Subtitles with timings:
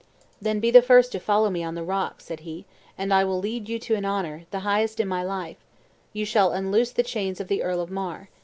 [0.41, 2.65] "Then be the first to follow me on the rock," said he,
[2.97, 5.61] "and I will lead you to an honor, the highest in my gift;
[6.11, 8.27] you shall unloose the chains of the Earl of Mar!